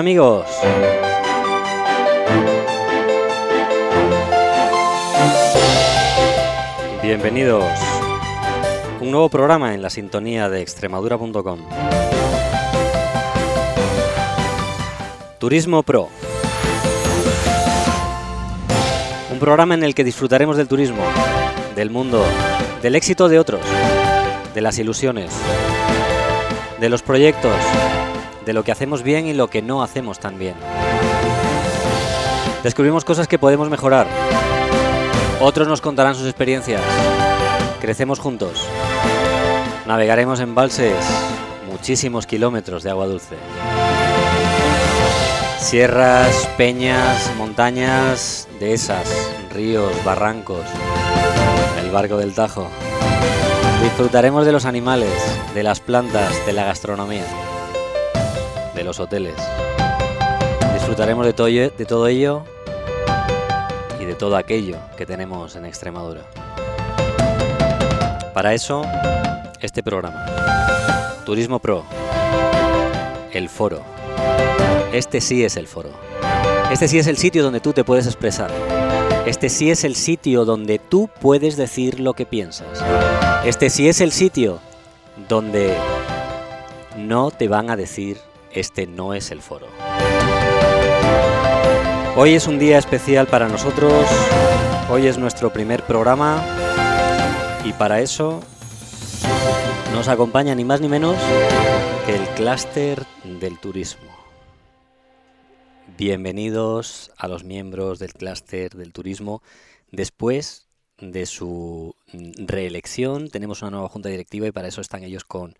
[0.00, 0.46] Amigos.
[7.02, 7.66] Bienvenidos.
[9.02, 11.60] Un nuevo programa en la sintonía de extremadura.com.
[15.38, 16.08] Turismo Pro.
[19.30, 21.02] Un programa en el que disfrutaremos del turismo,
[21.76, 22.24] del mundo,
[22.80, 23.60] del éxito de otros,
[24.54, 25.30] de las ilusiones,
[26.80, 27.52] de los proyectos,
[28.50, 30.56] de lo que hacemos bien y lo que no hacemos tan bien.
[32.64, 34.08] Descubrimos cosas que podemos mejorar.
[35.40, 36.82] Otros nos contarán sus experiencias.
[37.80, 38.66] Crecemos juntos.
[39.86, 40.96] Navegaremos en balses
[41.70, 43.36] muchísimos kilómetros de agua dulce.
[45.60, 49.08] Sierras, peñas, montañas, dehesas,
[49.54, 50.66] ríos, barrancos,
[51.80, 52.66] el barco del Tajo.
[53.84, 55.14] Disfrutaremos de los animales,
[55.54, 57.24] de las plantas, de la gastronomía,
[58.80, 59.34] de los hoteles.
[60.72, 62.44] Disfrutaremos de todo, de todo ello
[64.00, 66.22] y de todo aquello que tenemos en Extremadura.
[68.32, 68.82] Para eso,
[69.60, 70.24] este programa.
[71.26, 71.84] Turismo Pro.
[73.34, 73.82] El foro.
[74.94, 75.90] Este sí es el foro.
[76.72, 78.50] Este sí es el sitio donde tú te puedes expresar.
[79.26, 82.82] Este sí es el sitio donde tú puedes decir lo que piensas.
[83.44, 84.58] Este sí es el sitio
[85.28, 85.76] donde
[86.96, 89.66] no te van a decir este no es el foro.
[92.16, 94.04] Hoy es un día especial para nosotros.
[94.90, 96.44] Hoy es nuestro primer programa
[97.64, 98.40] y para eso
[99.92, 101.16] nos acompaña ni más ni menos
[102.06, 104.10] que el clúster del turismo.
[105.96, 109.42] Bienvenidos a los miembros del clúster del turismo.
[109.92, 110.66] Después
[110.98, 115.54] de su reelección tenemos una nueva junta directiva y para eso están ellos con,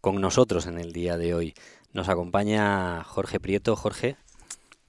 [0.00, 1.54] con nosotros en el día de hoy.
[1.96, 3.74] Nos acompaña Jorge Prieto.
[3.74, 4.16] Jorge,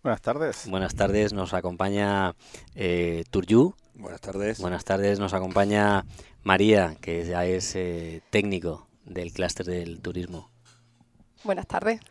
[0.03, 0.69] Buenas tardes.
[0.69, 1.31] buenas tardes.
[1.31, 2.35] Nos acompaña
[2.75, 3.75] eh, Turyu.
[3.93, 4.59] Buenas tardes.
[4.59, 5.17] Buenas tardes.
[5.17, 6.05] Nos acompaña
[6.43, 10.51] María, que ya es eh, técnico del clúster del turismo.
[11.45, 12.01] Buenas tardes.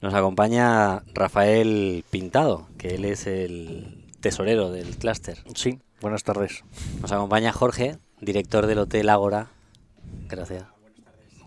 [0.00, 5.44] Nos acompaña Rafael Pintado, que él es el tesorero del clúster.
[5.54, 6.64] Sí, buenas tardes.
[7.02, 9.50] Nos acompaña Jorge, director del Hotel Ágora.
[10.26, 10.64] Gracias.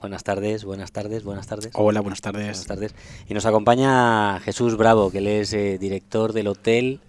[0.01, 1.69] Buenas tardes, buenas tardes, buenas tardes.
[1.73, 2.41] Hola, buenas tardes.
[2.43, 2.95] Buenas tardes.
[3.29, 6.99] Y nos acompaña Jesús Bravo, que él es eh, director del Hotel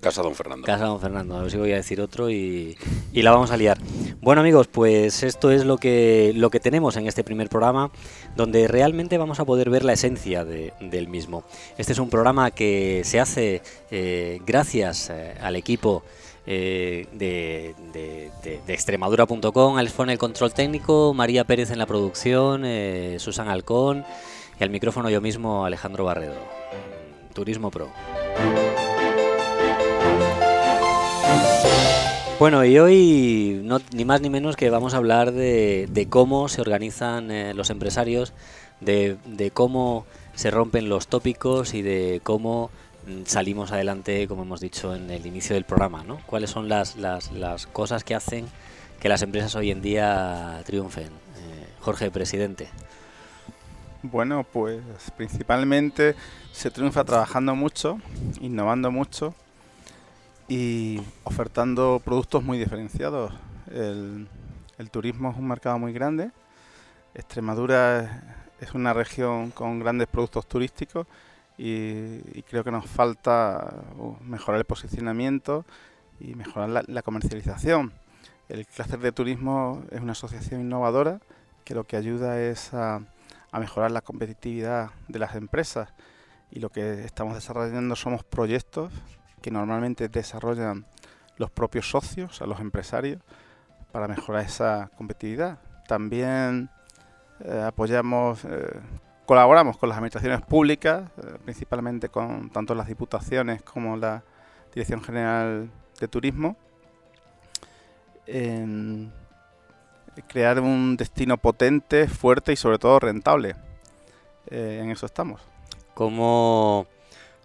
[0.00, 0.64] Casa Don Fernando.
[0.64, 1.36] Casa Don Fernando.
[1.36, 2.76] A ver si voy a decir otro y,
[3.12, 3.78] y la vamos a liar.
[4.20, 7.90] Bueno amigos, pues esto es lo que, lo que tenemos en este primer programa,
[8.36, 11.44] donde realmente vamos a poder ver la esencia de- del mismo.
[11.78, 16.04] Este es un programa que se hace eh, gracias eh, al equipo
[16.46, 18.30] eh, de,
[18.68, 24.04] Extremadura.com, Alex en el control técnico, María Pérez en la producción, eh, Susan Alcón
[24.58, 26.34] y al micrófono yo mismo, Alejandro Barredo.
[27.32, 27.88] Turismo Pro.
[32.38, 36.60] Bueno, y hoy no, ni más ni menos que vamos a hablar de, cómo se
[36.60, 38.32] organizan eh, los empresarios,
[38.80, 39.16] de,
[39.54, 42.70] cómo se rompen los tópicos y de cómo
[43.24, 46.18] salimos adelante, como hemos dicho en el inicio del programa, ¿no?
[46.26, 48.46] ¿Cuáles son las, las, cosas que hacen
[49.00, 51.06] que las empresas hoy en día triunfen?
[51.06, 52.68] Eh, Jorge, presidente.
[54.02, 54.82] Bueno, pues
[55.16, 56.14] principalmente
[56.52, 58.00] se triunfa trabajando mucho,
[58.40, 59.34] innovando mucho
[60.48, 63.32] y ofertando productos muy diferenciados.
[63.70, 66.30] El turismo es un mercado muy grande.
[67.14, 71.06] Extremadura es una región con grandes productos turísticos
[71.58, 75.64] y, creo que nos falta uh, mejorar el posicionamiento
[76.20, 77.92] y mejorar la, comercialización.
[78.48, 81.20] El clúster de turismo es una asociación innovadora
[81.64, 83.00] que lo que ayuda es a,
[83.50, 85.92] a mejorar la competitividad de las empresas
[86.50, 88.92] y lo que estamos desarrollando somos proyectos
[89.40, 90.86] que normalmente desarrollan
[91.36, 93.20] los propios socios, sea, los empresarios,
[93.90, 95.58] para mejorar esa competitividad.
[95.86, 96.70] También
[97.40, 98.80] eh, apoyamos, eh,
[99.32, 104.22] colaboramos con las administraciones públicas, eh, principalmente con tanto las diputaciones como la
[104.74, 106.54] Dirección General de Turismo,
[108.26, 109.10] en
[110.28, 113.56] crear un destino potente, fuerte y sobre todo rentable.
[114.50, 115.40] Eh, en eso estamos.
[115.94, 116.86] ¿Cómo,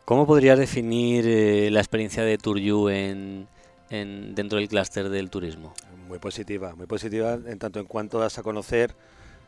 [0.03, 3.47] cómo podrías definir eh, la experiencia de Turyu en,
[3.89, 5.73] en- dentro del clúster del turismo?
[6.09, 8.93] Muy positiva, muy positiva en tanto en cuanto das a conocer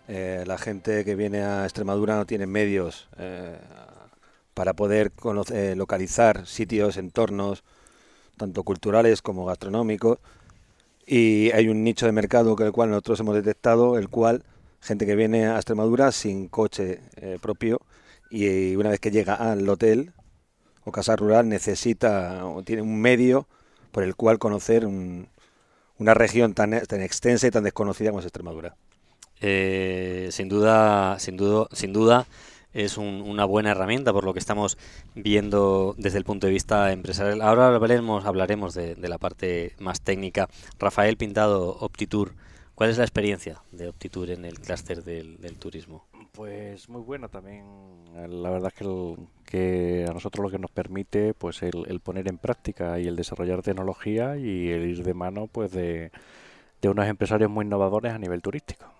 [0.09, 3.59] eh, la gente que viene a Extremadura no tiene medios eh,
[4.55, 7.63] para poder conocer, localizar sitios, entornos,
[8.35, 10.17] tanto culturales como gastronómicos.
[11.05, 14.43] Y hay un nicho de mercado que el cual nosotros hemos detectado, el cual
[14.81, 17.79] gente que viene a Extremadura sin coche eh, propio
[18.31, 20.13] y una vez que llega al hotel
[20.85, 23.47] o casa rural necesita o tiene un medio
[23.91, 28.75] por el cual conocer una región tan, tan, extensa y tan desconocida como es Extremadura.
[29.41, 32.27] Eh, sin duda, sin duda, sin duda
[32.73, 34.77] es una buena herramienta por lo que estamos
[35.15, 37.41] viendo desde el punto de vista empresarial.
[37.41, 40.47] Ahora hablaremos, hablaremos de, la parte más técnica.
[40.77, 42.33] Rafael Pintado, Optitour.
[42.75, 46.05] ¿Cuál es la experiencia de Optitour en el clúster del, turismo?
[46.31, 47.65] Pues muy buena también.
[48.13, 52.99] La verdad es que, a nosotros lo que nos permite pues el, poner en práctica
[52.99, 56.11] y el desarrollar tecnología y el ir de mano pues de
[56.83, 58.98] unos empresarios muy innovadores a nivel turístico.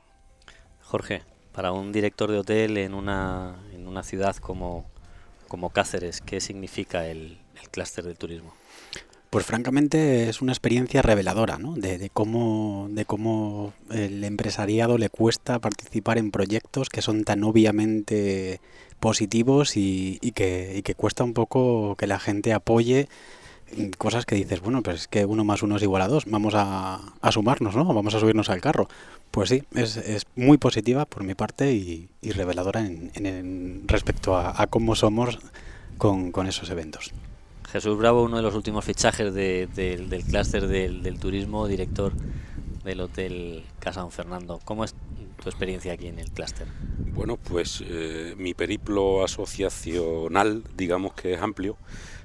[0.90, 1.22] Jorge,
[1.52, 4.90] para un director de hotel en una, en una ciudad como,
[5.48, 8.56] como Cáceres, ¿qué significa el, el clúster del turismo?
[9.30, 11.76] Pues francamente es una experiencia reveladora, ¿no?
[11.76, 18.60] De, cómo, de cómo el empresariado le cuesta participar en proyectos que son tan obviamente
[19.00, 23.08] positivos y, y, que, y que cuesta un poco que la gente apoye
[23.98, 26.54] cosas que dices, bueno, pues es que uno más uno es igual a dos, vamos
[26.56, 27.86] a, a sumarnos, ¿no?
[27.86, 28.88] Vamos a subirnos al carro.
[29.32, 34.96] Pues sí, es, es muy positiva por mi parte y, reveladora en, respecto a, cómo
[34.96, 35.40] somos
[35.98, 37.12] con, esos eventos.
[37.72, 42.14] Jesús Bravo, uno de los últimos fichajes del clúster del, turismo, director
[42.84, 44.60] del Hotel Casa Don Fernando.
[44.66, 44.96] ¿Cómo es
[45.44, 46.66] tu experiencia aquí en el clúster?
[47.14, 51.78] Bueno, pues eh, mi periplo asociacional, digamos que es amplio.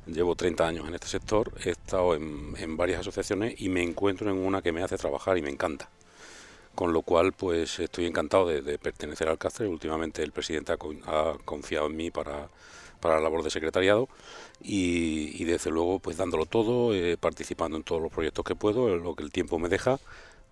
[0.07, 4.31] Llevo 30 años en este sector, he estado en, en varias asociaciones y me encuentro
[4.31, 5.89] en una que me hace trabajar y me encanta
[6.75, 9.69] con lo cual pues estoy encantado de, pertenecer al CASTRE.
[9.69, 12.49] Últimamente el presidente ha, confiado en mí para,
[13.03, 14.09] la labor de secretariado
[14.63, 19.15] y, desde luego pues dándolo todo, eh, participando en todos los proyectos que puedo, lo
[19.15, 19.99] que el tiempo me deja,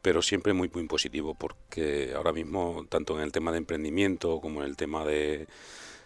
[0.03, 4.63] pero siempre muy muy positivo porque ahora mismo tanto en el tema de emprendimiento como
[4.63, 5.47] en el tema de,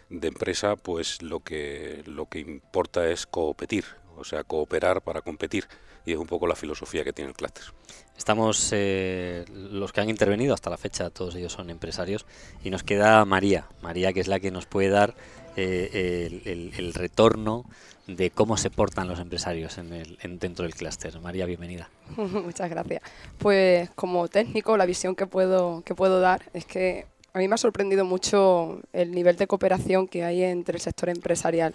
[0.09, 5.67] de empresa pues lo que lo que importa es competir, o sea cooperar para competir
[6.07, 7.65] y es un poco la filosofía que tiene el clúster.
[8.17, 12.25] Estamos, eh, los que han intervenido hasta la fecha, todos ellos son empresarios,
[12.63, 15.15] y nos queda María, María que es la que nos puede dar
[15.57, 17.65] eh, el, retorno
[18.07, 21.19] de cómo se portan los empresarios en el, dentro del clúster.
[21.19, 21.89] María, bienvenida.
[22.15, 23.01] Muchas gracias.
[23.37, 27.05] Pues como técnico, la visión que puedo, que puedo dar es que
[27.37, 31.09] a mí me ha sorprendido mucho el nivel de cooperación que hay entre el sector
[31.09, 31.71] empresarial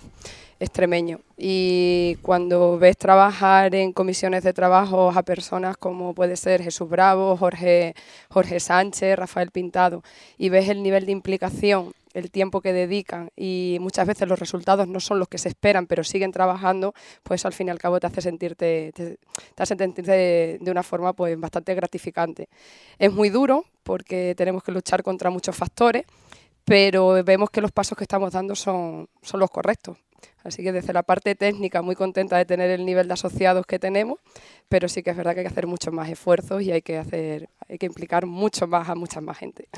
[0.59, 1.21] extremeño.
[1.39, 7.37] Y cuando ves trabajar en comisiones de trabajo a personas como puede ser Jesús Bravo,
[7.37, 7.95] Jorge,
[8.29, 10.03] Jorge Sánchez, Rafael Pintado,
[10.37, 14.89] y ves el nivel de implicación el tiempo que dedican y muchas veces los resultados
[14.89, 16.93] no son los que se esperan, pero siguen trabajando,
[17.23, 19.17] pues al fin y al cabo te hace sentirte, te,
[19.57, 22.49] hace sentirte de, una forma pues bastante gratificante.
[22.99, 26.05] Es muy duro porque tenemos que luchar contra muchos factores,
[26.65, 29.99] pero vemos que los pasos que estamos dando son, son los correctos.
[30.45, 33.79] Así que desde la parte técnica muy contenta de tener el nivel de asociados que
[33.79, 34.19] tenemos,
[34.69, 36.99] pero sí que es verdad que hay que hacer muchos más esfuerzos y hay que
[36.99, 39.69] hacer, hay que implicar mucho más a mucha más gente.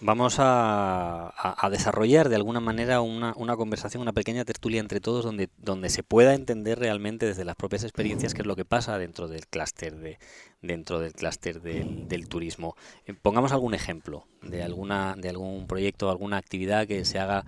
[0.00, 1.32] Vamos a,
[1.70, 6.34] desarrollar de alguna manera una, conversación, una pequeña tertulia entre todos donde, donde se pueda
[6.34, 10.18] entender realmente desde las propias experiencias qué es lo que pasa dentro del clúster de,
[10.60, 12.76] dentro del clúster del, del, turismo.
[13.06, 17.44] Eh, pongamos algún ejemplo de alguna de algún proyecto, alguna actividad que se haga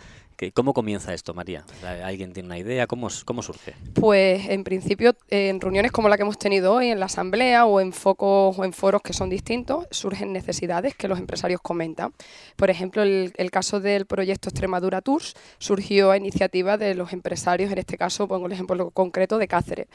[0.53, 1.65] ¿Cómo comienza esto, María?
[2.05, 2.87] ¿Alguien tiene una idea?
[2.87, 3.75] ¿Cómo, ¿Cómo surge?
[3.95, 7.81] Pues en principio, en reuniones como la que hemos tenido hoy, en la asamblea o
[7.81, 12.13] en focos o en foros que son distintos, surgen necesidades que los empresarios comentan.
[12.57, 17.79] Por ejemplo, el, caso del proyecto Extremadura Tours surgió a iniciativa de los empresarios, en
[17.79, 19.87] este caso pongo el ejemplo concreto de Cáceres.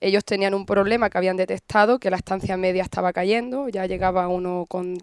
[0.00, 4.28] Ellos tenían un problema que habían detectado, que la estancia media estaba cayendo, ya llegaba
[4.28, 4.98] uno con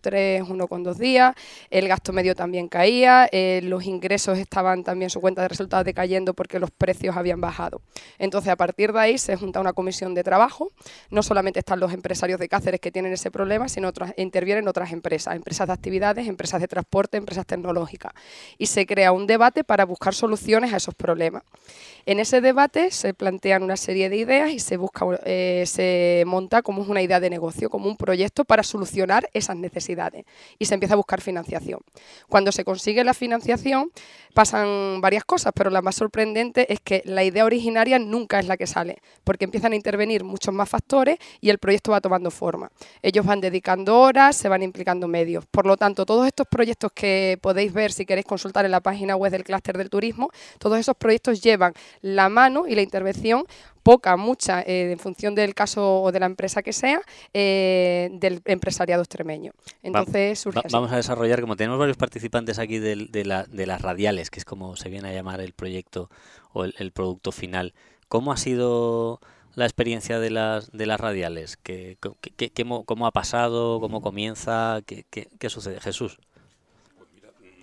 [0.84, 1.36] dos días,
[1.70, 6.34] el gasto medio también caía, eh, los ingresos estaban también su cuenta de resultados decayendo
[6.34, 7.82] porque los precios habían bajado.
[8.20, 10.74] Entonces, a partir de ahí se junta una comisión de trabajo.
[11.10, 14.92] No solamente están los empresarios de Cáceres que tienen ese problema, sino otras, intervienen otras
[14.92, 18.12] empresas, empresas de actividades, empresas de transporte, empresas tecnológicas.
[18.58, 21.44] Y se crea un debate para buscar soluciones a esos problemas.
[22.06, 26.64] En ese debate se plantean una serie de ideas y se busca, eh, se monta
[26.64, 30.26] como una idea de negocio, como un proyecto para solucionar esas necesidades.
[30.60, 31.80] Y se empieza a buscar financiación.
[32.28, 33.92] Cuando se consigue la financiación,
[34.34, 34.68] pasan
[35.00, 38.68] varias cosas, pero la más sorprendente es que la idea originaria nunca es la que
[38.68, 42.72] sale, porque empiezan a intervenir muchos más factores y el proyecto va tomando forma.
[43.02, 45.46] Ellos van dedicando horas, se van implicando medios.
[45.46, 49.16] Por lo tanto, todos estos proyectos que podéis ver si queréis consultar en la página
[49.16, 53.46] web del clúster del turismo, todos esos proyectos llevan la mano y la intervención
[53.84, 57.02] poca, mucha, eh, en función del caso o de la empresa que sea,
[57.34, 59.52] eh, del empresariado extremeño.
[59.84, 60.74] Entonces surge Va- así.
[60.74, 62.96] vamos a desarrollar, como tenemos varios participantes aquí de,
[63.26, 66.10] la- de las radiales, que es como se viene a llamar el proyecto
[66.54, 67.74] o el, el producto final,
[68.08, 69.20] ¿cómo ha sido
[69.56, 71.58] la experiencia de las, de las radiales?
[71.58, 73.80] ¿Qué, qué- qué- qué mo- ¿Cómo ha pasado?
[73.82, 74.82] ¿Cómo comienza?
[74.86, 75.80] ¿Qué, qué- qué sucede?
[75.82, 76.18] Jesús.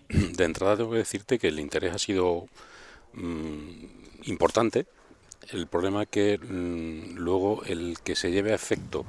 [0.09, 2.47] De entrada tengo que decirte que el interés ha sido
[3.13, 3.85] mm,
[4.25, 4.87] importante.
[5.51, 9.05] El problema es que mm, luego el que se lleve a efecto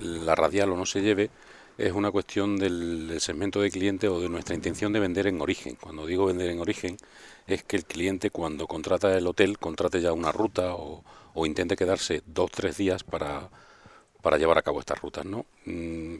[0.00, 1.30] la radial o no se lleve
[1.78, 5.40] es una cuestión del, del segmento de cliente o de nuestra intención de vender en
[5.40, 5.76] origen.
[5.76, 6.96] Cuando digo vender en origen
[7.46, 11.04] es que el cliente cuando contrata el hotel contrate ya una ruta o,
[11.34, 13.50] o intente quedarse dos tres días para,
[14.22, 15.44] para llevar a cabo estas rutas, ¿no?
[15.66, 16.16] Mm,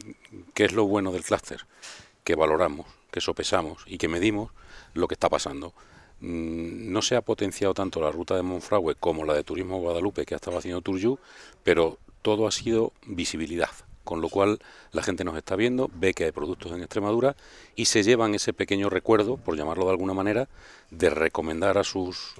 [0.53, 1.65] ¿Qué es lo bueno del clúster?
[2.23, 4.51] Que valoramos, que sopesamos y que medimos
[4.93, 5.73] lo que está pasando.
[6.19, 10.25] Mm, No se ha potenciado tanto la ruta de Monfragüe como la de Turismo Guadalupe
[10.25, 11.19] que ha estado haciendo Turju,
[11.63, 13.69] pero todo ha sido visibilidad,
[14.03, 14.59] con lo cual
[14.91, 17.35] la gente nos está viendo, ve que hay productos en Extremadura
[17.75, 20.49] y se llevan ese pequeño recuerdo, por llamarlo de alguna manera,
[20.89, 22.33] de recomendar a sus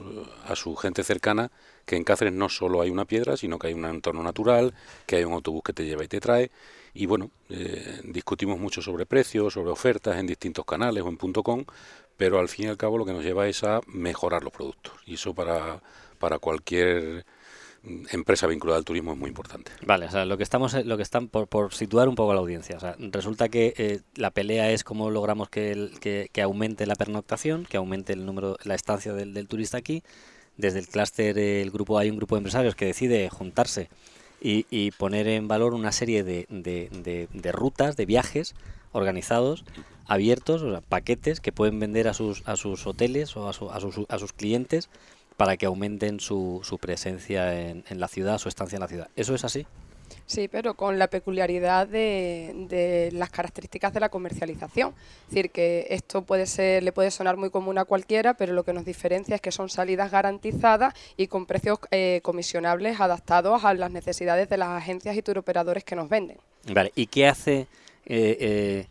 [0.46, 1.52] a su gente cercana
[1.86, 4.74] que en Cáceres no solo hay una piedra, sino que hay un entorno natural,
[5.06, 6.52] que hay un autobús que te lleva y te trae.
[6.94, 11.44] Y bueno, eh, discutimos mucho sobre precios, sobre ofertas en distintos canales o en punto
[11.44, 11.64] .com,
[12.18, 14.94] pero al fin y al cabo lo que nos lleva es a mejorar los productos.
[15.06, 15.82] Y eso para,
[16.20, 17.26] para cualquier
[17.84, 19.72] mm, empresa vinculada al turismo es muy importante.
[19.86, 22.40] Vale, o sea, lo que estamos, lo que están por, por situar un poco la
[22.40, 22.76] audiencia.
[22.78, 26.86] O sea, resulta que eh, la pelea es cómo logramos que, el- que, que aumente
[26.88, 30.04] la pernoctación, que aumente el número, la estancia del, turista aquí.
[30.58, 33.90] Desde el clúster, eh, el grupo, hay un grupo de empresarios que decide juntarse
[34.42, 38.56] y, y poner en valor una serie de- de- de rutas, de viajes
[38.92, 39.64] organizados,
[40.08, 43.70] abiertos, o sea, paquetes que pueden vender a sus, a sus hoteles o a, su-
[43.72, 44.90] a sus, a sus clientes
[45.36, 49.10] para que aumenten su, su presencia en, en la ciudad, su estancia en la ciudad.
[49.16, 49.66] ¿Eso es así?
[50.26, 54.94] Sí, pero con la peculiaridad de, de las características de la comercialización.
[55.24, 58.64] Es decir, que esto puede ser, le puede sonar muy común a cualquiera, pero lo
[58.64, 63.74] que nos diferencia es que son salidas garantizadas y con precios eh, comisionables adaptados a
[63.74, 66.38] las necesidades de las agencias y turoperadores que nos venden.
[66.74, 67.68] Vale, ¿y qué hace,
[68.06, 68.88] eh, eh,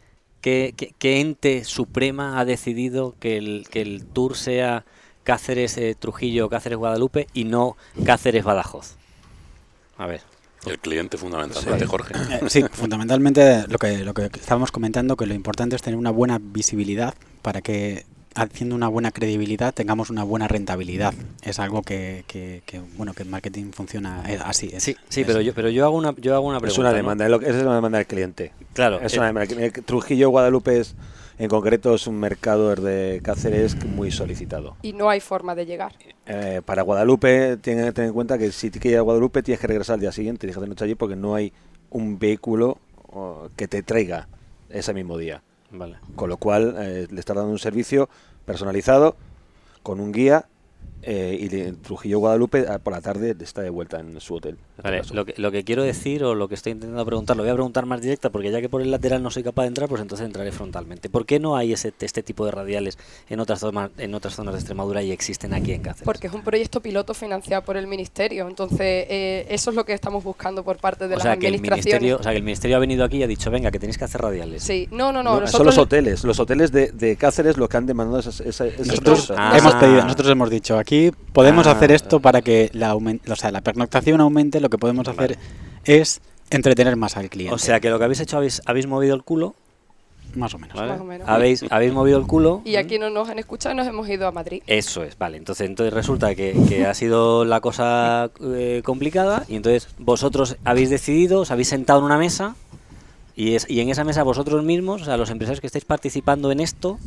[0.46, 4.84] qué, qué- qué ente suprema ha decidido que el, que el tour sea
[5.24, 8.94] Cáceres eh, Trujillo, Cáceres Guadalupe y no Cáceres Badajoz?
[9.98, 10.20] A ver.
[10.64, 12.14] El cliente fundamentalmente, Jorge.
[12.14, 16.12] Eh, sí, fundamentalmente lo que, lo que estábamos comentando, que lo importante es tener una
[16.12, 21.14] buena visibilidad para que haciendo una buena credibilidad tengamos una buena rentabilidad.
[21.42, 24.70] Es algo que, que, que, bueno, que en marketing funciona así.
[24.72, 26.72] es- Sí, sí, es- pero yo, pero yo hago una, yo hago una pregunta.
[26.74, 26.96] Es una ¿no?
[26.96, 28.52] demanda, es lo que- esa es una demanda del cliente.
[28.74, 29.54] Claro, Es una demanda.
[29.58, 30.94] Eh, Trujillo Guadalupe es,
[31.38, 34.76] en concreto es un mercado de Cáceres muy solicitado.
[34.82, 35.94] Y no hay forma de llegar.
[36.26, 39.60] Eh, para Guadalupe, tienen que tener en cuenta que si quieres ir a Guadalupe tienes
[39.60, 41.52] que regresar al día siguiente dejar de noche allí porque no hay
[41.90, 42.78] un vehículo
[43.56, 44.28] que te traiga
[44.68, 45.42] ese mismo día.
[46.14, 48.08] Con lo cual eh, le estás dando un servicio
[48.44, 49.16] personalizado
[49.82, 50.46] con un guía
[51.02, 54.56] eh, y de- Trujillo Guadalupe ah, por la tarde está de vuelta en su hotel.
[54.76, 57.42] este Vale, lo que, lo que quiero decir o lo que estoy intentando preguntar, lo
[57.42, 59.68] voy a preguntar más directa porque ya que por el lateral no soy capaz de
[59.68, 61.08] entrar, pues entonces entraré frontalmente.
[61.08, 62.98] ¿Por qué no hay ese, este tipo de radiales
[63.28, 66.04] en otras, zonas, en otras zonas de Extremadura y existen aquí en Cáceres?
[66.04, 68.48] Porque es un proyecto piloto financiado por el Ministerio.
[68.48, 71.46] Entonces, eh, eso es lo que estamos buscando por parte de o las sea, que
[71.48, 73.78] el ministerio, o sea, que el ministerio ha venido aquí y ha dicho, venga, que
[73.78, 74.62] tenéis que hacer radiales.
[74.62, 75.34] Sí, no, no, no.
[75.34, 78.20] No, nosotros son los le- hoteles, los hoteles de, de Cáceres los que han demandado
[78.20, 79.36] esas, esa- esas Nosotros cosas.
[79.38, 79.56] Ah.
[79.58, 81.72] hemos pedido, nosotros hemos dicho aquí podemos Ah.
[81.72, 84.60] hacer esto para que la, o sea, la pernoctación aumente.
[84.60, 85.36] Lo que podemos hacer
[85.84, 87.52] es entretener más al cliente.
[87.54, 89.56] O sea, que lo que habéis hecho, habéis, habéis movido el culo,
[90.36, 90.76] más o menos.
[90.76, 90.92] ¿vale?
[90.92, 91.28] Más o menos.
[91.28, 92.62] Habéis, habéis movido el culo.
[92.64, 94.62] Y aquí no nos han escuchado y nos hemos ido a Madrid.
[94.68, 95.38] Eso es, vale.
[95.38, 100.88] Entonces, entonces resulta que, que ha sido la cosa eh, complicada y entonces vosotros habéis
[100.90, 102.54] decidido, os habéis sentado en una mesa
[103.34, 106.52] y, es, y en esa mesa vosotros mismos, o sea, los empresarios que estáis participando
[106.52, 106.98] en esto,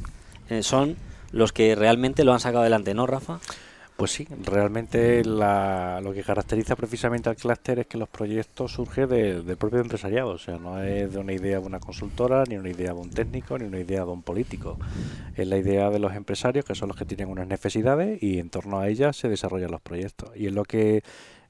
[0.50, 0.98] eh, son
[1.32, 3.40] los que realmente lo han sacado adelante, ¿no, Rafa?
[4.00, 9.10] Pues sí, realmente la- lo que caracteriza precisamente al clúster es que los proyectos surgen
[9.10, 12.56] de- del propio empresariado, o sea, no es de una idea de una consultora, ni
[12.56, 14.80] una idea de un técnico, ni una idea de un político.
[15.36, 18.50] Es la idea de los empresarios, que son los que tienen unas necesidades y en
[18.50, 20.30] torno a ellas se desarrollan los proyectos.
[20.38, 21.04] Y es lo que,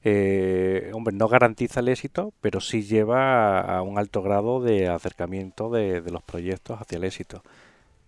[0.04, 4.88] eh, hombre, no garantiza el éxito, pero sí lleva a, a un alto grado de
[4.88, 7.42] acercamiento de, de los proyectos hacia el éxito.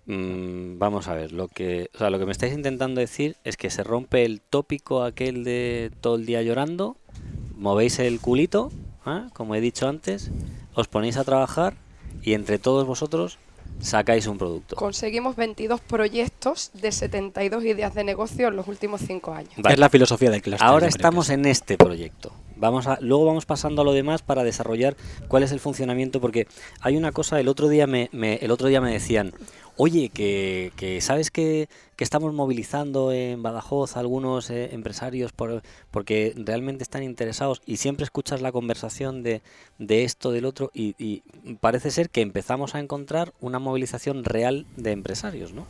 [0.06, 3.56] Mm, vamos a ver, lo que, o sea, lo que me estáis intentando decir es
[3.56, 6.96] que se rompe el tópico aquel de todo el día llorando,
[7.54, 8.72] movéis el culito,
[9.04, 9.28] ¿ah?
[9.32, 10.30] como he dicho antes,
[10.74, 11.74] os ponéis a trabajar
[12.22, 13.38] y entre todos vosotros
[13.80, 14.76] sacáis un producto.
[14.76, 19.52] Conseguimos 22 proyectos de 72 ideas de negocio en los últimos 5 años.
[19.56, 19.74] Vale.
[19.74, 20.66] Es la filosofía del cluster.
[20.66, 22.32] Ahora estamos en este proyecto.
[22.62, 26.46] Vamos a, luego vamos pasando a lo demás para desarrollar cuál es el funcionamiento, porque
[26.80, 29.32] hay una cosa, el otro día me, me- el otro día me decían,
[29.76, 35.62] oye, que, que sabes que, que estamos movilizando en Badajoz a algunos eh, empresarios por,
[35.90, 39.42] porque realmente están interesados y siempre escuchas la conversación de,
[39.78, 41.22] de esto, del otro, y, y
[41.60, 45.66] parece ser que empezamos a encontrar una movilización real de empresarios, ¿no?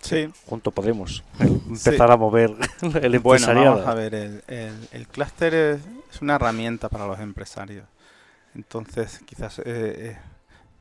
[0.00, 2.50] Sí, Junto podemos empezar a mover
[2.82, 3.76] el Bueno, empresariado.
[3.76, 5.80] vamos a ver, el, el, el clúster es,
[6.10, 7.86] es una herramienta para los empresarios.
[8.54, 10.18] Entonces, quizás eh,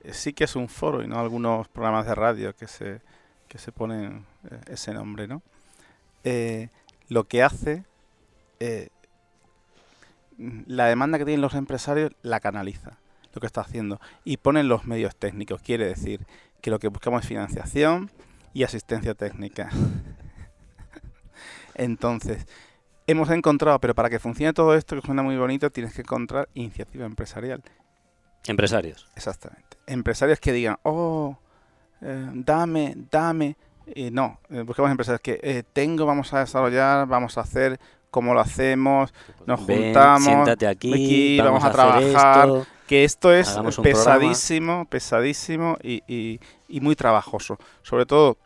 [0.04, 3.02] eh, sí que es un foro y no algunos programas de radio que se,
[3.48, 5.42] que se ponen eh, ese nombre, ¿no?
[6.24, 6.70] Eh,
[7.10, 7.84] lo que hace,
[10.38, 12.98] la demanda que tienen los empresarios la canaliza,
[13.34, 15.62] lo que está haciendo, y ponen los medios técnicos.
[15.62, 16.26] Quiere decir
[16.62, 18.10] que lo que buscamos es financiación
[18.54, 19.70] y asistencia técnica.
[21.76, 22.46] Entonces,
[23.08, 26.50] hemos encontrado, pero para que funcione todo esto, que suena muy bonito, tienes que encontrar
[26.54, 27.62] iniciativa empresarial.
[28.48, 29.08] Empresarios.
[29.16, 29.78] Exactamente.
[29.88, 31.38] Empresarios que digan, oh,
[32.02, 33.56] eh, dame, dame.
[33.96, 37.80] Y no, eh, buscamos empresarios que eh, tengo, vamos a desarrollar, vamos a hacer,
[38.12, 39.14] cómo lo hacemos,
[39.46, 42.68] nos Ven, juntamos, siéntate aquí, aquí, vamos, vamos a trabajar, esto.
[42.88, 47.58] que esto es pesadísimo, pesadísimo y, y- y muy trabajoso.
[47.82, 48.38] Sobre todo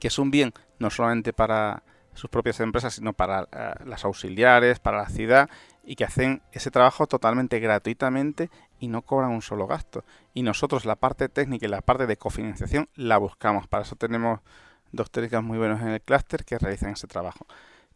[0.00, 1.82] que es un bien no solamente para
[2.12, 5.50] sus propias empresas, sino para eh, las auxiliares, para la ciudad,
[5.84, 10.04] y que hacen ese trabajo totalmente gratuitamente y no cobran un solo gasto.
[10.34, 13.68] Y nosotros la parte técnica y la parte de cofinanciación la buscamos.
[13.68, 14.40] Para eso tenemos
[14.92, 17.46] dos técnicos muy buenos en el clúster que realizan ese trabajo.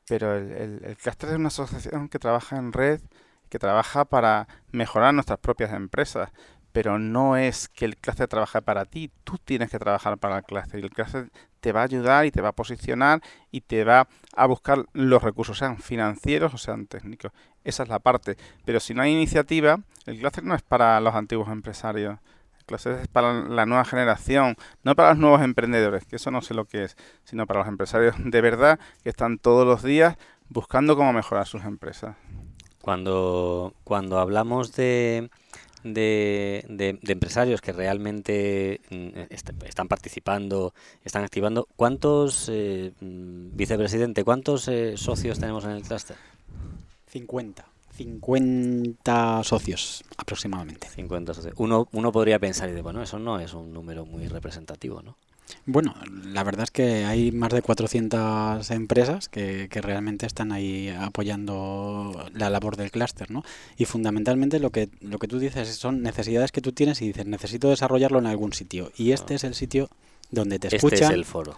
[0.07, 3.01] Pero el, el, el clúster es una asociación que trabaja en red,
[3.49, 6.31] que trabaja para mejorar nuestras propias empresas.
[6.73, 10.45] Pero no es que el clúster trabaje para ti, tú tienes que trabajar para el
[10.45, 10.81] clúster.
[10.81, 14.09] Y el clúster te va a ayudar y te va a posicionar y te va
[14.35, 17.33] a buscar los recursos, sean financieros o sean técnicos.
[17.65, 18.37] Esa es la parte.
[18.65, 22.19] Pero si no hay iniciativa, el clúster no es para los antiguos empresarios.
[22.59, 26.41] El clúster es para la nueva generación, no para los nuevos emprendedores, que eso no
[26.41, 30.17] sé lo que es, sino para los empresarios de verdad que están todos los días
[30.49, 32.17] buscando cómo mejorar sus empresas.
[32.83, 35.31] Cuando, cuando hablamos de,
[35.85, 43.57] de, de- de empresarios que realmente mm, est- están participando, están activando, ¿cuántos, eh, mm,
[43.57, 46.17] vicepresidente, cuántos eh, socios tenemos en el clúster?
[47.09, 47.67] 50.
[47.97, 50.89] 50 socios aproximadamente.
[50.89, 51.55] 50 socios.
[51.59, 55.17] Uno, uno podría pensar y de, bueno, eso no es un número muy representativo, ¿no?
[55.67, 60.89] Bueno, la verdad es que hay más de 400 empresas que, que realmente están ahí
[60.89, 63.45] apoyando la labor del clúster, ¿no?
[63.77, 67.27] Y fundamentalmente lo que, lo que tú dices son necesidades que tú tienes y dices,
[67.27, 68.93] necesito desarrollarlo en algún sitio.
[68.97, 69.89] Y este es el sitio
[70.31, 71.57] donde te Este escuchan, es el foro.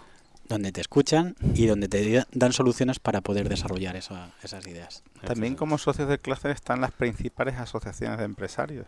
[0.49, 5.03] donde te escuchan y donde te dan soluciones para poder desarrollar esa- esas ideas.
[5.25, 8.85] También como socios del clúster están las principales asociaciones de empresarios,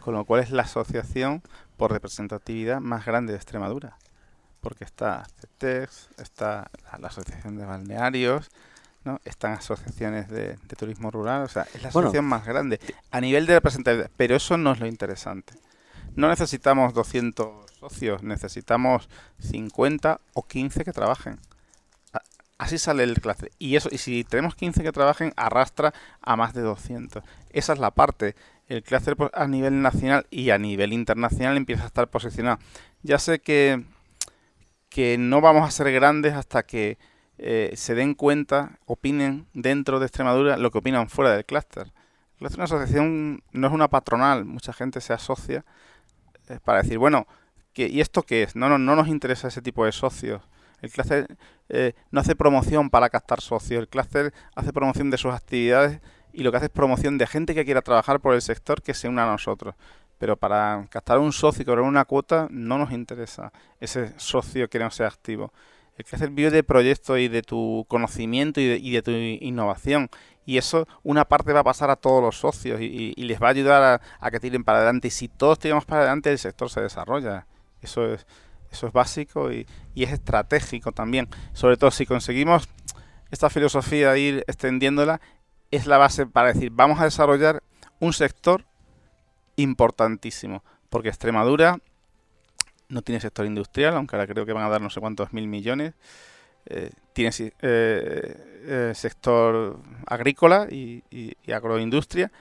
[0.00, 1.42] con lo cual es la asociación
[1.76, 3.96] por representatividad más grande de Extremadura.
[4.64, 8.50] Porque está CETEX, está la, la Asociación de Balnearios,
[9.04, 9.20] ¿no?
[9.24, 12.08] están asociaciones de, de turismo rural, o sea, es la Bueno.
[12.08, 12.80] asociación más grande
[13.12, 15.54] a nivel de representatividad, pero eso no es lo interesante.
[16.16, 19.08] No necesitamos 200 socios, necesitamos
[19.40, 21.38] 50 o 15 que trabajen.
[22.56, 23.50] Así sale el clase.
[23.58, 27.22] Y eso y si tenemos 15 que trabajen, arrastra a más de 200.
[27.50, 28.36] Esa es la parte.
[28.68, 32.58] El clúster pues, a nivel nacional y a nivel internacional empieza a estar posicionado.
[33.02, 33.84] Ya sé que,
[34.94, 36.98] que no vamos a ser grandes hasta que
[37.38, 41.88] eh, se den cuenta, opinen dentro de Extremadura lo que opinan fuera del clúster.
[42.34, 44.44] El clúster es una asociación, no es una patronal.
[44.44, 45.64] Mucha gente se asocia
[46.48, 47.26] eh, para decir, bueno,
[47.72, 48.54] ¿qué- ¿y esto qué es?
[48.54, 50.42] No, no, no nos interesa ese tipo de socios.
[50.80, 51.26] El clúster
[51.70, 53.80] eh, no hace promoción para captar socios.
[53.80, 56.00] El clúster hace promoción de sus actividades
[56.32, 58.94] y lo que hace es promoción de gente que quiera trabajar por el sector que
[58.94, 59.74] se una a nosotros.
[60.18, 64.78] Pero para captar un socio y cobrar una cuota no nos interesa ese socio que
[64.78, 65.52] no sea activo.
[65.96, 70.08] El clúster vive de proyectos y de tu conocimiento y de, tu innovación.
[70.44, 73.46] Y eso, una parte va a pasar a todos los socios y, y- les va
[73.46, 75.08] a ayudar a, que tiren para adelante.
[75.08, 77.46] Y si todos tiramos para adelante, el sector se desarrolla.
[77.80, 78.26] Eso es,
[78.72, 81.28] eso es básico y, y es estratégico también.
[81.52, 82.68] Sobre todo si conseguimos
[83.30, 85.20] esta filosofía ir extendiéndola,
[85.70, 87.62] es la base para decir, vamos a desarrollar
[88.00, 88.64] un sector
[89.56, 90.62] importantísimo.
[90.88, 91.78] Porque Extremadura
[92.88, 95.46] no tiene sector industrial, aunque ahora creo que van a dar no sé cuántos mil
[95.46, 95.94] millones.
[96.66, 101.02] Eh, tiene eh, eh, sector agrícola y,
[101.52, 102.32] agroindustria.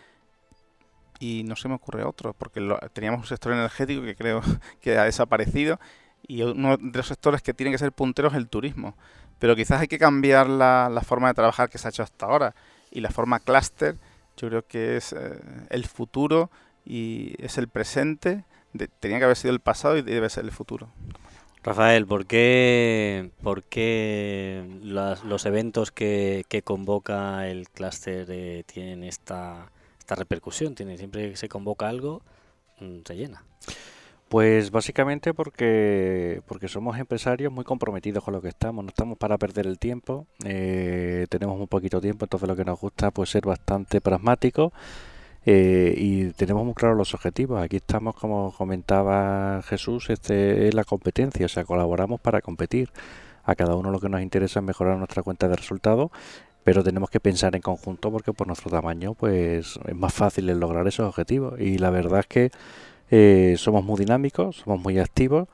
[1.19, 2.61] y no se me ocurre otro, porque
[2.93, 4.41] teníamos un sector energético que creo
[4.81, 5.79] que ha desaparecido
[6.25, 8.95] y uno de los sectores que tienen que ser punteros es el turismo.
[9.39, 12.55] Pero quizás hay que cambiar la, forma de trabajar que se ha hecho hasta ahora
[12.91, 13.97] y la forma clúster
[14.37, 15.13] yo creo que es
[15.69, 16.49] el futuro
[16.85, 18.45] y es el presente,
[18.99, 20.89] tenía que haber sido el pasado y debe ser el futuro.
[21.63, 29.71] Rafael, ¿por qué, por qué los eventos que, que, convoca el clúster eh, tienen esta,
[29.97, 30.75] esta repercusión?
[30.75, 32.21] Tiene, siempre que se convoca algo,
[32.81, 33.45] mm, se llena.
[34.27, 39.37] Pues básicamente porque, porque somos empresarios muy comprometidos con lo que estamos, no estamos para
[39.37, 43.45] perder el tiempo, eh, tenemos un poquito tiempo, entonces lo que nos gusta pues ser
[43.45, 44.73] bastante pragmáticos
[45.45, 47.61] eh, y tenemos muy claros los objetivos.
[47.61, 52.89] Aquí estamos, como comentaba Jesús, este es la competencia, o sea, colaboramos para competir.
[53.45, 56.11] A cada uno lo que nos interesa es mejorar nuestra cuenta de resultados,
[56.63, 60.87] pero tenemos que pensar en conjunto porque por nuestro tamaño pues es más fácil lograr
[60.87, 61.59] esos objetivos.
[61.59, 62.51] Y la verdad es que
[63.11, 65.49] eh, somos muy dinámicos, somos muy activos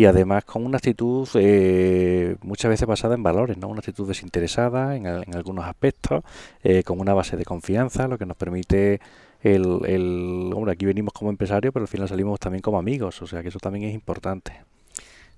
[0.00, 3.68] y además con una actitud eh, muchas veces basada en valores, ¿no?
[3.68, 6.24] una actitud desinteresada en, algunos aspectos,
[6.64, 8.98] eh, con una base de confianza, lo que nos permite
[9.42, 13.26] el, el, hombre, aquí venimos como empresarios, pero al final salimos también como amigos, o
[13.26, 14.52] sea que eso también es importante.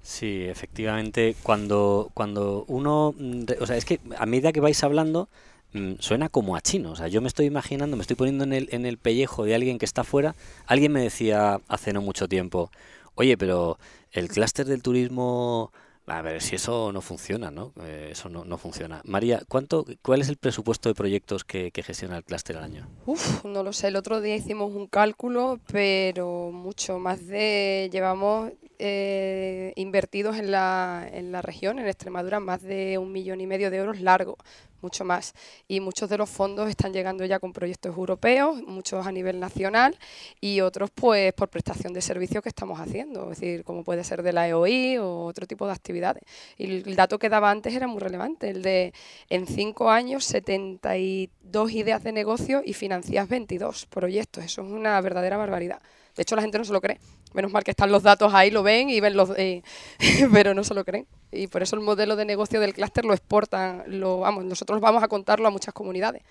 [0.00, 3.16] Sí, efectivamente, cuando, cuando uno,
[3.58, 5.28] o sea, es que a medida que vais hablando,
[5.74, 6.92] Mm, suena como a chino.
[6.92, 9.54] O sea, yo me estoy imaginando, me estoy poniendo en el, en el pellejo de
[9.54, 10.34] alguien que está fuera.
[10.66, 12.70] Alguien me decía hace no mucho tiempo,
[13.14, 13.78] oye, pero
[14.12, 15.72] el clúster del turismo...
[16.06, 17.72] A ver, si eso no funciona, ¿no?
[17.80, 19.00] Eh, eso no, no, funciona.
[19.04, 22.88] María, ¿cuánto, ¿cuál es el presupuesto de proyectos que, que gestiona el clúster al año?
[23.06, 23.86] Uf, no lo sé.
[23.86, 27.88] El otro día hicimos un cálculo, pero mucho más de...
[27.92, 33.46] Llevamos eh, invertidos en la, en la región, en Extremadura, más de un millón y
[33.46, 34.36] medio de euros largo
[34.82, 35.34] mucho más.
[35.68, 39.96] Y muchos de los fondos están llegando ya con proyectos europeos, muchos a nivel nacional
[40.40, 44.22] y otros pues por prestación de servicios que estamos haciendo, es decir, como puede ser
[44.22, 46.24] de la EOI o otro tipo de actividades.
[46.58, 48.92] Y el dato que daba antes era muy relevante, el de
[49.30, 54.44] en cinco años 72 ideas de negocio y financias 22 proyectos.
[54.44, 55.80] Eso es una verdadera barbaridad.
[56.16, 56.98] De hecho, la gente no se lo cree.
[57.34, 59.62] Menos mal que están los datos ahí, lo ven y ven los, eh,
[60.32, 61.06] pero no se lo creen.
[61.30, 65.02] Y por eso el modelo de negocio del clúster lo exportan, lo, vamos, nosotros vamos
[65.02, 66.22] a contarlo a muchas comunidades.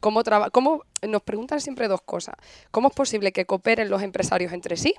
[0.00, 2.36] ¿Cómo, ¿Cómo nos preguntan siempre dos cosas?
[2.70, 4.94] ¿Cómo es posible que cooperen los empresarios entre sí?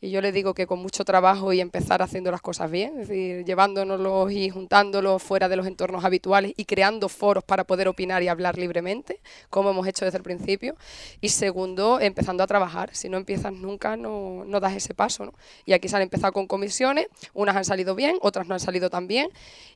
[0.00, 3.08] Y yo le digo que con mucho trabajo y empezar haciendo las cosas bien, es
[3.08, 8.22] decir, llevándonos y juntándolos fuera de los entornos habituales y creando foros para poder opinar
[8.22, 10.76] y hablar libremente, como hemos hecho desde el principio.
[11.20, 12.94] Y segundo, empezando a trabajar.
[12.94, 15.24] Si no empiezas nunca, no, no das ese paso.
[15.24, 15.34] ¿no?
[15.66, 18.90] Y aquí se han empezado con comisiones, unas han salido bien, otras no han salido
[18.90, 19.30] tan bien.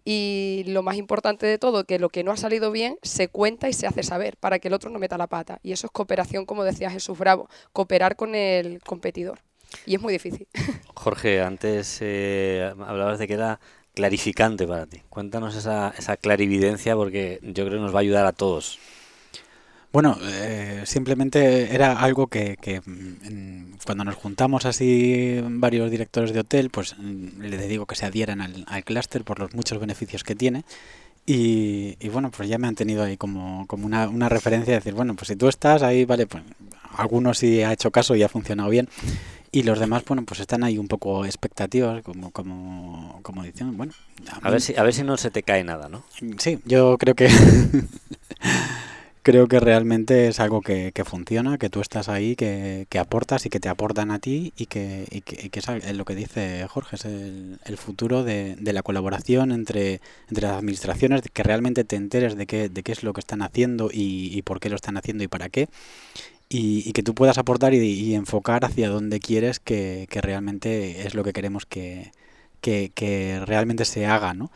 [0.04, 3.68] Y lo más importante de todo, que lo que no ha salido bien se cuenta
[3.68, 5.58] y se hace saber para que el otro no meta la pata.
[5.64, 9.40] Y eso es cooperación, como decía Jesús Bravo, cooperar con el competidor.
[9.86, 10.46] Y es muy difícil.
[10.94, 13.60] Jorge, antes eh, hablabas de que era
[13.94, 15.02] clarificante para ti.
[15.08, 18.78] Cuéntanos esa, esa clarividencia porque yo creo que nos va a ayudar a todos.
[19.92, 26.40] Bueno, eh, simplemente era algo que, que mm, cuando nos juntamos así varios directores de
[26.40, 30.24] hotel, pues mm, les digo que se adhieran al, al clúster por los muchos beneficios
[30.24, 30.64] que tiene.
[31.26, 34.80] Y, y, bueno, pues ya me han tenido ahí como, como una, una referencia de
[34.80, 36.42] decir, bueno, pues si tú estás ahí, vale, pues
[36.96, 38.88] algunos sí ha hecho caso y ha funcionado bien.
[39.54, 43.92] Y los demás, bueno, pues están ahí un poco expectativos, como, como, como dicen, bueno.
[44.40, 46.04] A, ver si, a ver si no se te cae nada, ¿no?
[46.38, 47.28] Sí, yo creo que
[49.22, 53.44] creo que realmente es algo que, que, funciona, que tú estás ahí, que, que, aportas
[53.44, 56.66] y que te aportan a ti y que, y que, que es lo que dice
[56.68, 61.84] Jorge, es el, el futuro de, de, la colaboración entre, entre las administraciones, que realmente
[61.84, 64.70] te enteres de qué, de qué es lo que están haciendo y, y por qué
[64.70, 65.68] lo están haciendo y para qué
[66.54, 71.32] y, que tú puedas aportar y, enfocar hacia donde quieres que, realmente es lo que
[71.32, 72.12] queremos que,
[72.60, 74.50] que, realmente se haga, ¿no?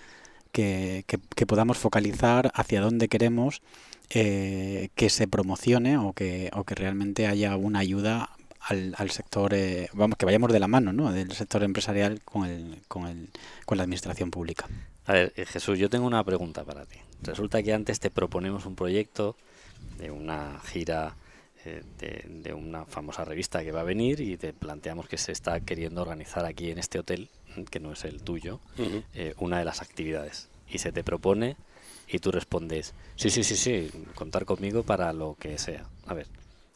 [0.53, 1.05] Que,
[1.47, 3.63] podamos focalizar hacia dónde queremos
[4.11, 8.31] eh, que se promocione o que, o que realmente haya una ayuda
[8.61, 11.13] al, al sector, eh, vamos, que vayamos de la mano, ¿no?
[11.13, 13.31] Del sector empresarial con, el, con, el,
[13.65, 14.67] con la administración pública.
[15.07, 16.99] A ver, eh, Jesús, yo tengo una pregunta para ti.
[17.23, 19.37] Resulta que antes te proponemos un proyecto
[19.99, 21.15] de una gira
[21.99, 26.03] de, una famosa revista que va a venir y te planteamos que se está queriendo
[26.03, 27.29] organizar aquí en este hotel,
[27.71, 28.61] que no es el tuyo,
[29.15, 30.49] eh, una de las actividades.
[30.69, 31.57] Y se te propone
[32.09, 35.85] y tú respondes, sí, sí, sí, sí, contar conmigo para lo que sea.
[36.07, 36.27] A ver,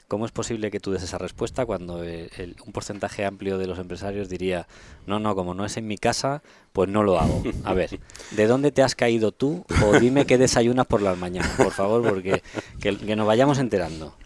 [0.08, 3.78] ¿cómo es posible que tú des esa respuesta cuando el, un porcentaje amplio de los
[3.78, 4.66] empresarios diría,
[5.06, 7.42] no, no, como no es en mi casa, pues no lo hago?
[7.64, 8.00] A ver,
[8.32, 9.64] ¿de dónde te has caído tú?
[9.84, 12.42] O dime qué desayunas por las mañanas, por favor, porque
[12.80, 14.16] que nos vayamos enterando.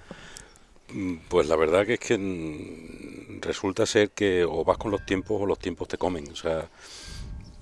[0.95, 5.41] Mm, Pues la verdad es que mm, resulta ser que o vas con los tiempos
[5.43, 6.31] o los tiempos te comen.
[6.31, 6.69] O sea,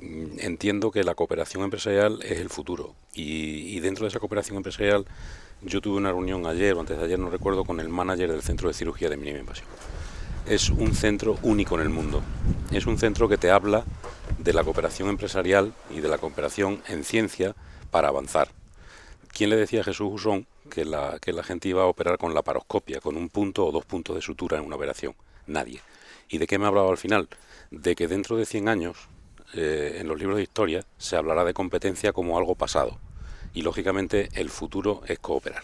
[0.01, 2.95] mm, entiendo que la cooperación empresarial es el futuro.
[3.15, 5.07] Y, dentro de esa cooperación empresarial,
[5.63, 8.43] yo tuve una reunión ayer o antes de ayer, no recuerdo, con el manager del
[8.43, 9.69] centro de cirugía de mínima invasión.
[10.47, 12.23] Es un centro único en el mundo.
[12.73, 13.85] Es un centro que te habla
[14.39, 17.55] de la cooperación empresarial y de la cooperación en ciencia
[17.91, 18.49] para avanzar.
[19.33, 22.35] ¿Quién le decía a Jesús Usón que la, que la gente iba a operar con
[22.35, 25.15] la paroscopia, con un punto o dos puntos de sutura en una operación?
[25.47, 25.81] Nadie.
[26.29, 27.29] ¿Y de qué me ha hablado al final?
[27.71, 29.09] De que dentro de 100 años,
[29.55, 32.99] eh, en los libros de historia, se hablará de competencia como algo pasado.
[33.55, 35.63] Y lógicamente el futuro es cooperar.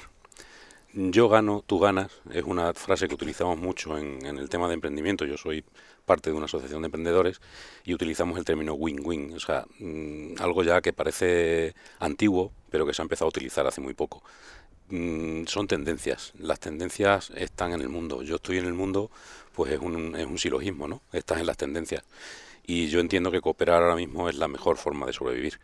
[0.95, 5.27] Yo gano, tú ganas, es una frase que utilizamos mucho en, el tema de emprendimiento.
[5.27, 5.63] Yo soy
[6.07, 7.41] parte de una asociación de emprendedores
[7.85, 12.95] y utilizamos el término win-win, o sea, mm, algo ya que parece antiguo, pero que
[12.95, 14.23] se ha empezado a utilizar hace muy poco.
[14.91, 18.23] Mm, son tendencias, las tendencias están en el mundo.
[18.23, 19.11] Yo estoy en el mundo,
[19.55, 21.03] pues es un, es un silogismo, ¿no?
[21.13, 22.05] Estás en las tendencias.
[22.67, 25.61] Y yo entiendo que cooperar ahora mismo es la mejor forma de sobrevivir,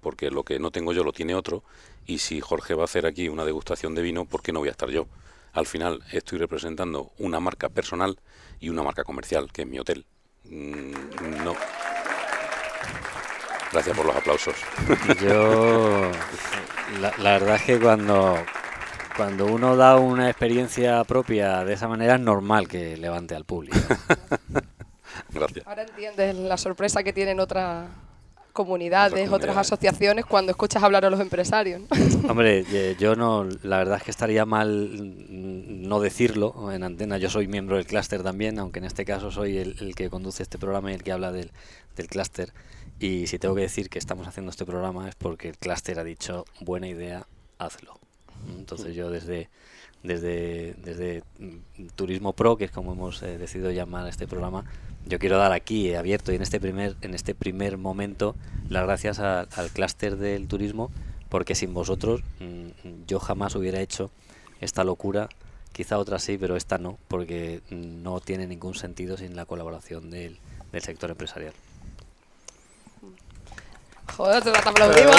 [0.00, 1.62] porque lo que no tengo yo lo tiene otro,
[2.06, 4.68] y si Jorge va a hacer aquí una degustación de vino, ¿por qué no voy
[4.68, 5.06] a estar yo?
[5.52, 8.18] Al final estoy representando una marca personal
[8.60, 10.04] y una marca comercial, que es mi hotel.
[10.44, 11.54] Mm, no.
[13.72, 14.54] Gracias por los aplausos.
[15.20, 16.10] Yo,
[17.00, 18.44] la, la verdad es que cuando,
[19.16, 23.76] cuando uno da una experiencia propia de esa manera es normal que levante al público.
[25.30, 25.66] Gracias.
[25.66, 27.88] Ahora entiendes la sorpresa que tienen otras
[28.52, 31.82] comunidades, Otras asociaciones cuando escuchas hablar a los empresarios.
[31.82, 31.88] ¿no?
[32.30, 34.88] Hombre, eh, yo no, la verdad es que estaría mal
[35.88, 37.18] no decirlo en antena.
[37.18, 40.44] Yo soy miembro del clúster también, aunque en este caso soy el, el que conduce
[40.44, 41.50] este programa y el que habla del,
[41.96, 42.52] del clúster.
[43.00, 46.04] Y si tengo que decir que estamos haciendo este programa es porque el clúster ha
[46.04, 47.26] dicho, buena idea,
[47.58, 48.03] hazlo.
[48.58, 49.48] Entonces yo desde,
[50.02, 54.64] desde, desde mm, Turismo Pro, que es como hemos eh, decidido llamar este programa,
[55.06, 58.34] yo quiero dar aquí eh, abierto y en este primer, en este primer momento
[58.68, 60.90] las gracias al clúster del turismo,
[61.28, 64.10] porque sin vosotros mm, yo jamás hubiera hecho
[64.60, 65.28] esta locura.
[65.72, 70.38] Quizá otra sí, pero esta no, porque no tiene ningún sentido sin la colaboración del,
[70.70, 71.52] del sector empresarial.
[74.16, 75.16] Joder, te la aplaudimos.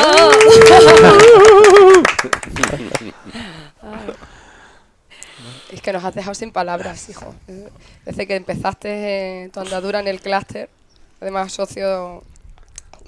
[5.71, 7.33] Es que nos has dejado sin palabras, hijo.
[8.05, 10.69] Desde que empezaste eh, tu andadura en el clúster,
[11.19, 12.23] además socio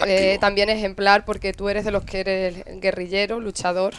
[0.05, 3.93] eh, también ejemplar porque tú eres de los que eres guerrillero, luchador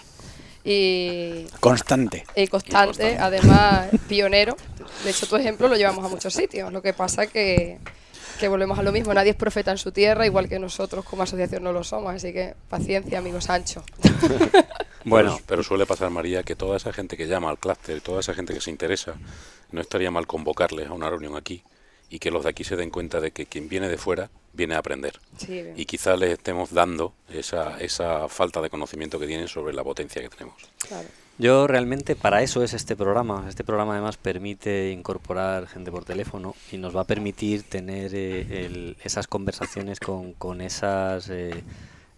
[0.65, 2.25] y, Constante.
[2.37, 3.19] y constante, constante.
[3.19, 4.57] además pionero.
[5.05, 6.73] De hecho, tu ejemplo lo llevamos a muchos sitios.
[6.73, 7.79] Lo que pasa que,
[8.39, 9.13] que volvemos a lo mismo.
[9.13, 12.15] Nadie es profeta en su tierra, igual que nosotros como asociación no lo somos.
[12.15, 13.83] Así que paciencia, amigo Sancho.
[15.05, 18.21] Bueno, Pero, pero suele pasar, María, que toda esa gente que llama al clúster, toda
[18.21, 19.15] esa gente que se interesa,
[19.71, 21.63] no estaría mal convocarles a una reunión aquí
[22.11, 24.75] y que los de aquí se den cuenta de que quien viene de fuera viene
[24.75, 25.19] a aprender.
[25.39, 29.85] Sí, Y quizá les estemos dando esa, esa falta de conocimiento que tienen sobre la
[29.85, 30.57] potencia que tenemos.
[30.87, 31.09] claro.
[31.39, 33.47] Yo realmente para eso es este programa.
[33.49, 38.67] Este programa además permite incorporar gente por teléfono y nos va a permitir tener eh,
[38.67, 41.63] el- esas conversaciones con, con esas eh,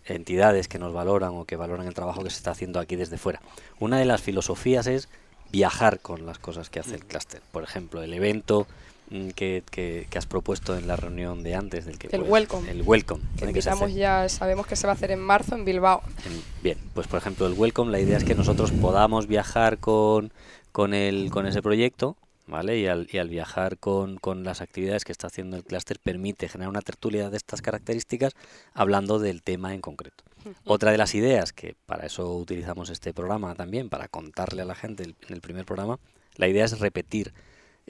[0.06, 3.18] entidades que nos valoran o que valoran el trabajo que se está haciendo aquí desde
[3.18, 3.42] fuera.
[3.78, 5.08] Una de las filosofías es
[5.52, 7.42] viajar con las cosas que hace el clúster.
[7.52, 8.89] Por ejemplo, el evento mm,
[9.34, 12.70] que, que- que has propuesto en la reunión de antes del que El pues, welcome.
[12.70, 16.02] el welcome Que invitamos ya, sabemos que se va a hacer en marzo en Bilbao.
[16.26, 20.32] en- Bien, pues por ejemplo el Welcome, la idea es que nosotros podamos viajar con,
[20.72, 22.78] con, el, con ese proyecto, ¿vale?
[22.78, 26.48] Y al, y al viajar con, con las actividades que está haciendo el clúster permite
[26.48, 28.34] generar una tertulia de estas características
[28.74, 30.22] hablando del tema en concreto.
[30.64, 34.74] Otra de las ideas, que para eso utilizamos este programa también, para contarle a la
[34.74, 35.98] gente en el primer programa,
[36.36, 37.32] la idea es repetir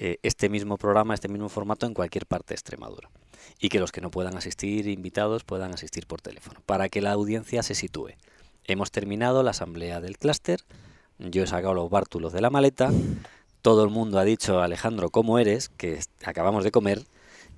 [0.02, 3.08] eh, este mismo programa, este mismo formato en cualquier parte de Extremadura.
[3.60, 7.12] Y que los que no puedan asistir, invitados, puedan asistir por teléfono, para que la
[7.12, 8.10] audiencia se sitúe.
[8.64, 10.60] Hemos terminado la asamblea del clúster,
[11.18, 12.90] yo he sacado los bártulos de la maleta,
[13.62, 15.68] todo el mundo ha dicho, Alejandro, ¿cómo eres?
[15.68, 17.04] Que acabamos de comer.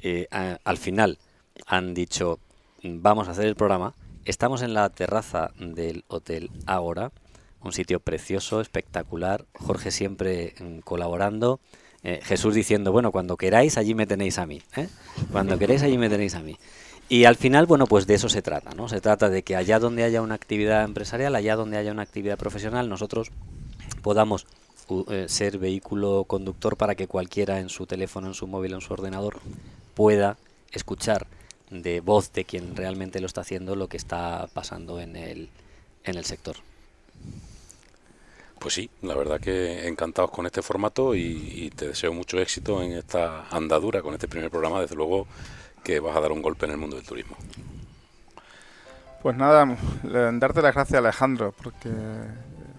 [0.05, 1.19] eh, a- al final
[1.67, 2.41] han dicho,
[2.83, 3.95] vamos a hacer el programa.
[4.25, 7.13] Estamos en la terraza del Hotel Ágora,
[7.61, 9.47] un sitio precioso, espectacular.
[9.55, 11.61] Jorge siempre mm, colaborando.
[12.05, 14.63] Eh, Jesús diciendo, bueno, cuando queráis, allí me tenéis a mí.
[14.77, 14.89] ¿eh?
[15.31, 16.57] Cuando queráis, allí me tenéis a mí.
[17.09, 18.89] Y al final, bueno, pues de eso se trata, ¿no?
[18.89, 22.39] Se trata de que allá donde haya una actividad empresarial, allá donde haya una actividad
[22.39, 23.31] profesional, nosotros
[24.03, 24.47] podamos
[25.09, 28.93] eh, ser vehículo conductor para que cualquiera en su teléfono, en su móvil, en su
[28.93, 29.41] ordenador
[29.95, 30.39] pueda
[30.73, 31.27] escuchar
[31.71, 35.51] de voz de quien realmente lo está haciendo lo que está pasando en el,
[36.05, 36.57] en el sector.
[38.63, 42.93] Pues sí, la verdad que encantados con este formato y, te deseo mucho éxito en
[42.93, 44.81] esta andadura con este primer programa.
[44.81, 45.27] Desde luego
[45.83, 47.37] que vas a dar un golpe en el mundo del turismo.
[49.21, 49.67] Pues nada,
[50.05, 51.91] darte las gracias Alejandro, porque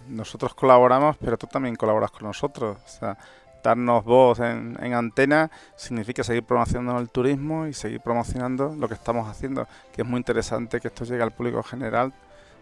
[0.07, 2.77] nosotros colaboramos, pero tú también colaboras con nosotros.
[2.85, 3.17] O sea,
[3.61, 8.93] darnos voz en, en, antena significa seguir promocionando el turismo y seguir promocionando lo que
[8.93, 12.13] estamos haciendo, que es muy interesante que esto llegue al público general,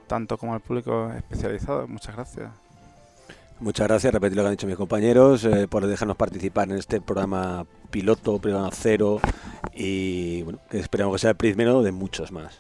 [0.08, 1.88] tanto como al público especializado.
[1.88, 2.71] Muchas gracias.
[3.62, 7.00] Muchas gracias, repetir lo que han dicho mis compañeros, eh, por dejarnos participar en este
[7.00, 9.19] programa piloto, programa cero,
[9.71, 12.60] y bueno, que esperamos que sea el primero de muchos más.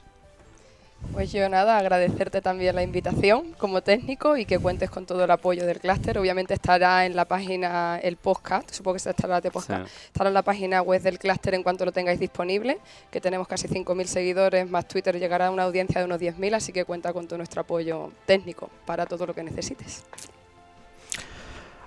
[1.11, 5.31] Pues yo nada, agradecerte también la invitación como técnico y que cuentes con todo el
[5.31, 6.19] apoyo del clúster.
[6.19, 10.43] Obviamente estará en la página el podcast, supongo que estará de podcast, estará en la
[10.43, 12.77] página web del clúster en cuanto lo tengáis disponible,
[13.09, 16.71] que tenemos casi 5.000 seguidores, más Twitter llegará a una audiencia de unos 10.000, así
[16.71, 20.03] que cuenta con todo nuestro apoyo técnico para todo lo que necesites.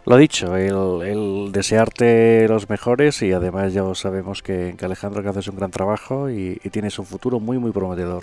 [0.07, 5.57] Lo dicho, el, desearte los mejores y además ya sabemos que, Alejandro que haces un
[5.57, 8.23] gran trabajo y, y tienes un futuro muy muy prometedor.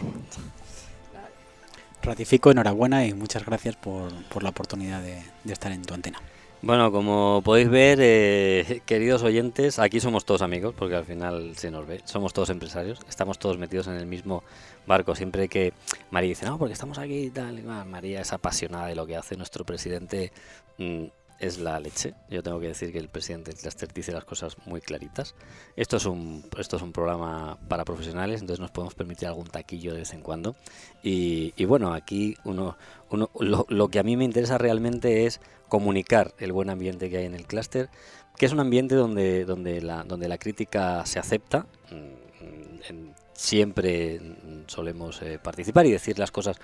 [2.03, 6.19] Ratifico, enhorabuena y muchas gracias por, por la oportunidad de, estar en tu antena.
[6.63, 11.71] Bueno, como podéis ver, eh, queridos oyentes, aquí somos todos amigos, porque al final se
[11.71, 14.43] nos ve, somos todos empresarios, estamos todos metidos en el mismo
[14.85, 15.15] barco.
[15.15, 15.73] Siempre que
[16.11, 19.35] María dice, no, porque estamos aquí y tal, María es apasionada de lo que hace
[19.37, 20.31] nuestro presidente.
[20.77, 21.05] Mm,
[21.41, 22.13] es la leche.
[22.29, 25.35] Yo tengo que decir que el presidente del cluster dice las cosas muy claritas.
[25.75, 29.93] Esto es un esto es un programa para profesionales, entonces nos podemos permitir algún taquillo
[29.93, 30.55] de vez en cuando.
[31.03, 32.77] Y, bueno, aquí uno,
[33.09, 37.25] uno lo, que a mí me interesa realmente es comunicar el buen ambiente que hay
[37.25, 37.89] en el clúster,
[38.37, 41.65] que es un ambiente donde, donde, la, donde la crítica se acepta.
[41.89, 44.21] Mm, siempre
[44.67, 46.57] solemos eh, participar y decir las cosas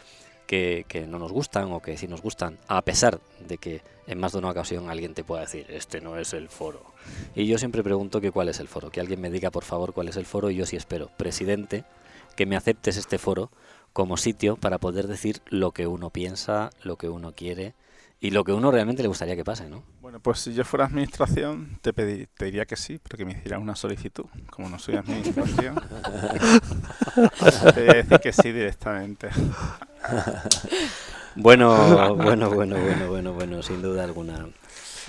[0.48, 4.32] que, no nos gustan o que sí nos gustan, a pesar de que en más
[4.32, 6.82] de una ocasión alguien te pueda decir, este no es el foro.
[7.36, 9.94] Y yo siempre pregunto que cuál es el foro, que alguien me diga por favor
[9.94, 11.84] cuál es el foro y yo sí espero, presidente,
[12.36, 13.52] que me aceptes este foro
[13.92, 17.74] como sitio para poder decir lo que uno piensa, lo que uno quiere
[18.20, 19.84] y lo que uno realmente le gustaría que pase, ¿no?
[20.02, 23.34] Bueno, pues si yo fuera administración, te, pedí, te diría que sí, pero que me
[23.34, 24.26] hicieran una solicitud.
[24.50, 25.76] Como no soy administración,
[27.76, 29.30] te voy a decir que sí directamente.
[31.36, 34.48] bueno, bueno, bueno, bueno, bueno, bueno, sin duda alguna.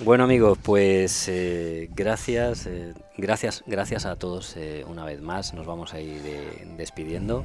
[0.01, 5.53] Bueno amigos, pues eh, gracias, eh, gracias, gracias a todos eh, una vez más.
[5.55, 6.21] Nos vamos a ir
[6.77, 7.43] despidiendo.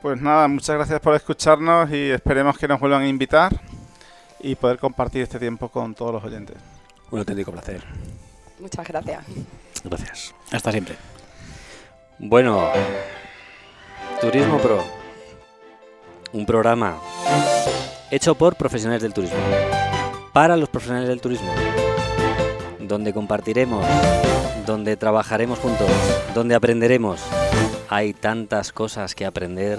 [0.00, 3.60] Pues nada, muchas gracias por escucharnos y esperemos que nos vuelvan a invitar
[4.40, 6.56] y poder compartir este tiempo con todos los oyentes.
[7.10, 7.82] Un auténtico placer.
[8.58, 9.24] Muchas gracias.
[9.84, 10.34] Gracias.
[10.50, 10.96] Hasta siempre.
[12.18, 12.68] Bueno,
[14.20, 14.82] Turismo Pro.
[16.32, 16.98] Un programa
[18.10, 19.38] hecho por profesionales del turismo.
[20.32, 21.52] Para los profesionales del turismo.
[22.80, 23.86] Donde compartiremos,
[24.66, 25.88] donde trabajaremos juntos,
[26.34, 27.20] donde aprenderemos.
[27.88, 29.78] Hay tantas cosas que aprender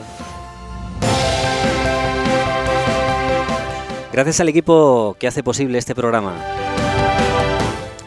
[4.15, 6.41] Gracias al equipo que hace posible este programa.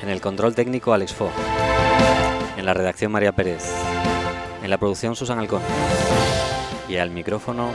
[0.01, 1.29] En el control técnico Alex Fo.
[2.57, 3.63] En la redacción María Pérez.
[4.63, 5.61] En la producción Susan Alcón.
[6.89, 7.69] Y al micrófono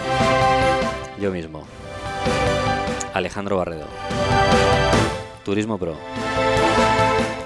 [1.21, 1.63] yo mismo.
[3.13, 3.85] Alejandro Barredo.
[5.45, 5.95] Turismo Pro.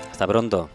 [0.09, 0.69] Hasta pronto.